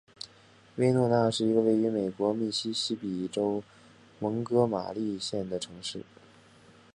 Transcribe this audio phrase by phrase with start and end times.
[0.77, 3.63] 威诺纳是一个位于美国密西西比州
[4.17, 6.03] 蒙哥马利县的城市。